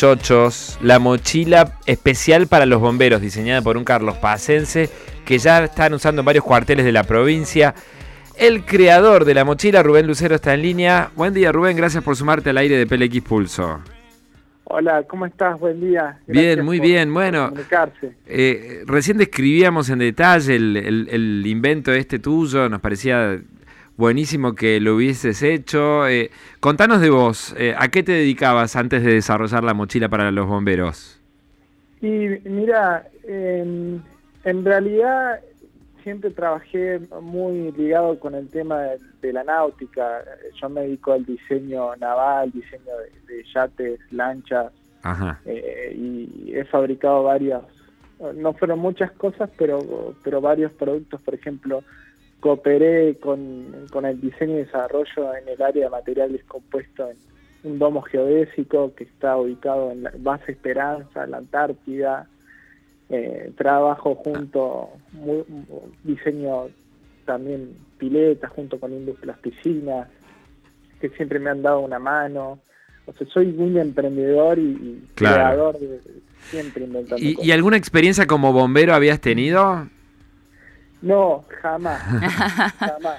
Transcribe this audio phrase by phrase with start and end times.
[0.00, 4.88] Chochos, la mochila especial para los bomberos, diseñada por un Carlos Pacense,
[5.24, 7.74] que ya están usando en varios cuarteles de la provincia.
[8.36, 11.10] El creador de la mochila, Rubén Lucero, está en línea.
[11.16, 13.80] Buen día, Rubén, gracias por sumarte al aire de PLX Pulso.
[14.62, 15.58] Hola, ¿cómo estás?
[15.58, 16.20] Buen día.
[16.28, 17.12] bien, muy bien.
[17.12, 17.52] Bueno,
[18.26, 23.40] eh, recién describíamos en detalle el, el invento este tuyo, nos parecía
[23.98, 26.08] buenísimo que lo hubieses hecho.
[26.08, 26.30] Eh,
[26.60, 30.46] contanos de vos, eh, ¿a qué te dedicabas antes de desarrollar la mochila para los
[30.46, 31.20] bomberos?
[32.00, 34.02] Y mira, en
[34.64, 35.40] realidad
[36.08, 38.80] siempre trabajé muy ligado con el tema
[39.20, 40.24] de, la náutica.
[40.58, 42.92] Yo me dedico al diseño naval, diseño
[43.26, 44.72] de, yates, lanchas,
[45.44, 47.60] eh, y he fabricado varias,
[48.36, 51.84] no fueron muchas cosas, pero, pero varios productos, por ejemplo,
[52.40, 57.78] cooperé con, con, el diseño y desarrollo en el área de materiales compuestos en un
[57.78, 62.28] domo geodésico que está ubicado en la base Esperanza, en la Antártida.
[63.10, 64.90] Eh, trabajo junto,
[66.04, 66.68] diseño
[67.24, 70.08] también piletas junto con Industrias Piscinas,
[71.00, 72.60] que siempre me han dado una mano.
[73.06, 76.00] O sea, soy muy emprendedor y, creador de,
[76.50, 77.24] siempre inventando.
[77.24, 79.88] ¿Y, ¿Y alguna experiencia como bombero habías tenido?
[81.02, 82.02] No, jamás,
[82.78, 83.18] jamás,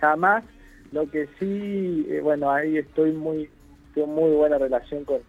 [0.00, 0.44] jamás.
[0.92, 3.48] Lo que sí, eh, bueno, ahí estoy muy,
[3.94, 5.20] tengo muy buena relación con,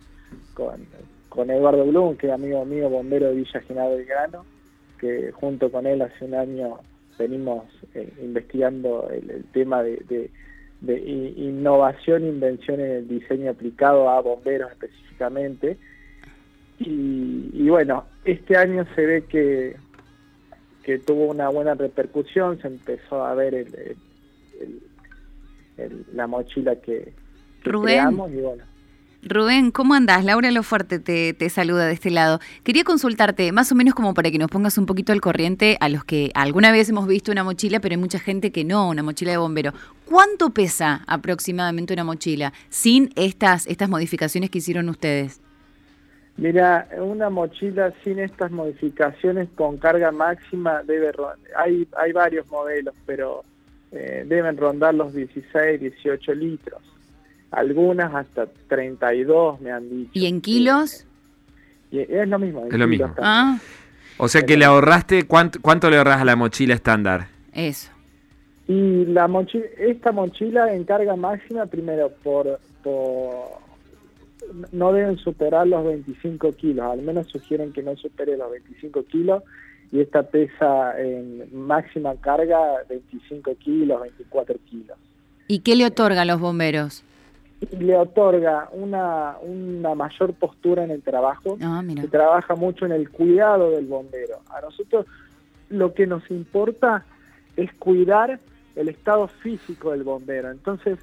[1.29, 4.45] con, Eduardo Blum, que es amigo mío, bombero de Villa General Grano,
[4.99, 6.79] que junto con él hace un año
[7.19, 10.29] venimos eh, investigando el, tema de,
[10.81, 15.77] de, innovación e invención en el diseño aplicado a bomberos específicamente.
[16.79, 19.75] Y, y bueno, este año se ve que
[20.83, 23.97] que tuvo una buena repercusión, se empezó a ver el,
[26.13, 27.13] la mochila que,
[27.63, 28.63] creamos y bueno.
[29.23, 30.25] Rubén, ¿cómo andás?
[30.25, 32.39] Laura Lofuerte te, te saluda de este lado.
[32.63, 35.89] Quería consultarte, más o menos como para que nos pongas un poquito al corriente a
[35.89, 39.03] los que alguna vez hemos visto una mochila, pero hay mucha gente que no, una
[39.03, 39.73] mochila de bombero.
[40.06, 45.39] ¿Cuánto pesa aproximadamente una mochila sin estas, estas modificaciones que hicieron ustedes?
[46.41, 51.12] Mira, una mochila sin estas modificaciones con carga máxima debe
[51.56, 53.44] hay hay varios modelos, pero
[53.91, 56.81] eh, deben rondar los 16, 18 litros.
[57.51, 60.09] Algunas hasta 32 me han dicho.
[60.16, 61.06] ¿Y en kilos?
[61.91, 62.66] es lo mismo.
[62.66, 63.13] Es lo mismo.
[63.19, 63.59] Ah.
[64.18, 67.28] O sea que le ahorraste, ¿cuánto, ¿cuánto le ahorras a la mochila estándar?
[67.53, 67.91] Eso.
[68.68, 73.62] Y la mochila, esta mochila en carga máxima, primero por, por
[74.72, 79.44] no deben superar los 25 kilos, al menos sugieren que no supere los 25 kilos
[79.91, 84.97] y esta pesa en máxima carga 25 kilos, 24 kilos.
[85.47, 87.03] ¿Y qué le otorga a los bomberos?
[87.78, 93.09] Le otorga una, una mayor postura en el trabajo, ah, se trabaja mucho en el
[93.09, 94.40] cuidado del bombero.
[94.50, 95.06] A nosotros
[95.69, 97.06] lo que nos importa
[97.56, 98.40] es cuidar
[98.75, 100.50] el estado físico del bombero.
[100.50, 100.97] Entonces,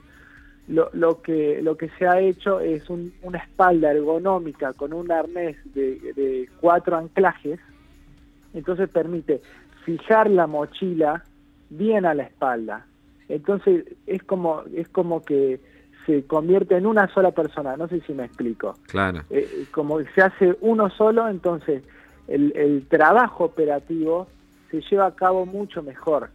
[0.68, 5.56] lo, lo, que, lo que se ha hecho es una espalda ergonómica con un arnés
[5.74, 7.58] de, cuatro anclajes,
[8.52, 9.40] entonces permite
[9.84, 11.24] fijar la mochila
[11.70, 12.86] bien a la espalda.
[13.28, 15.60] Entonces es como, es como que
[16.06, 18.74] se convierte en una sola persona, no sé si me explico.
[18.88, 19.22] Claro.
[19.30, 21.82] Eh, como se hace uno solo, entonces
[22.26, 24.28] el, el trabajo operativo
[24.70, 26.30] se lleva a cabo mucho mejor.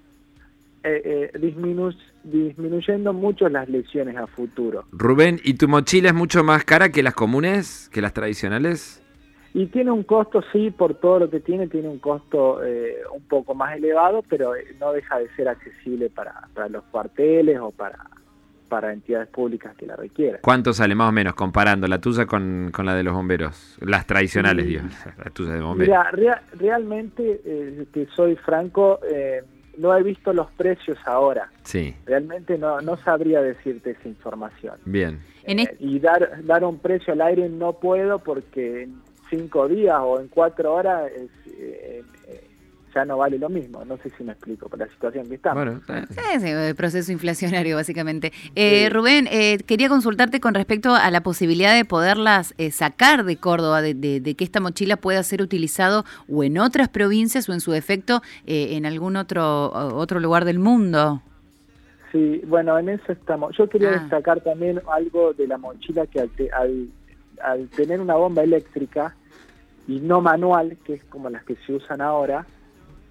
[0.84, 4.86] Eh, eh disminuyendo mucho las lesiones a futuro.
[4.92, 9.04] Rubén, ¿y tu mochila es mucho más cara que las comunes, que las tradicionales?
[9.54, 13.22] Y tiene un costo, sí, por todo lo que tiene, tiene un costo eh, un
[13.24, 17.70] poco más elevado, pero eh, no deja de ser accesible para, para los cuarteles o
[17.70, 18.00] para,
[18.68, 20.40] para entidades públicas que la requieran.
[20.42, 23.78] ¿Cuánto sale más o menos comparando la tuya con, con la de los bomberos?
[23.82, 24.82] Las tradicionales, digo,
[25.24, 25.96] la tuya de bomberos.
[26.18, 29.44] Mira, realmente, eh, que soy franco, eh,
[29.78, 31.50] no he visto los precios ahora.
[31.64, 31.96] Sí.
[32.06, 34.76] Realmente no, no sabría decirte esa información.
[34.86, 35.22] Bien.
[35.46, 40.20] Eh, y dar, dar un precio al aire no puedo porque en cinco días o
[40.20, 41.30] en cuatro horas es,
[42.94, 43.84] ya no vale lo mismo.
[43.86, 45.64] No sé si me explico por la situación que estamos.
[45.88, 48.32] Bueno, sí, el proceso inflacionario, básicamente.
[48.56, 53.38] Eh, Rubén, eh, quería consultarte con respecto a la posibilidad de poderlas eh, sacar de
[53.38, 57.72] Córdoba, de, que esta mochila pueda ser utilizado o en otras provincias o en su
[57.72, 61.22] defecto en algún otro, otro lugar del mundo.
[62.12, 63.56] Sí, bueno, en eso estamos.
[63.58, 64.00] Yo quería ah.
[64.00, 66.90] destacar también algo de la mochila que al,
[67.42, 69.16] al tener una bomba eléctrica
[69.88, 72.46] y no manual, que es como las que se usan ahora,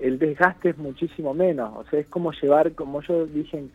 [0.02, 1.72] el desgaste es muchísimo menos.
[1.76, 3.70] O sea, es como llevar, como yo dije en,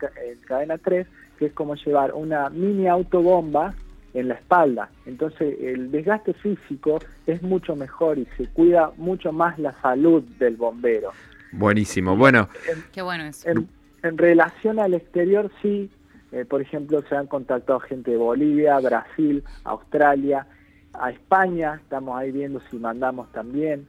[0.46, 1.06] cadena 3,
[1.38, 3.74] que es como llevar una mini autobomba
[4.12, 4.90] en la espalda.
[5.06, 10.56] Entonces el desgaste físico es mucho mejor y se cuida mucho más la salud del
[10.56, 11.12] bombero.
[11.52, 12.48] Buenísimo, bueno.
[12.92, 13.48] Qué bueno eso.
[13.48, 15.90] En, relación al exterior, sí,
[16.30, 20.46] eh, por ejemplo, se han contactado gente de Bolivia, Brasil, Australia,
[20.92, 23.86] a España, estamos ahí viendo si mandamos también.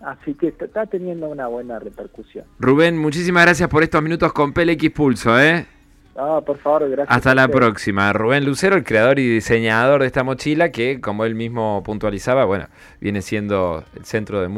[0.00, 2.44] Así que está teniendo una buena repercusión.
[2.58, 5.66] Rubén, muchísimas gracias por estos minutos con PLX Pulso, ¿eh?
[6.16, 7.16] Ah, por favor, gracias.
[7.16, 8.12] Hasta la próxima.
[8.12, 12.66] Rubén Lucero, el creador y diseñador de esta mochila, que como él mismo puntualizaba, bueno,
[13.00, 14.46] viene siendo el centro de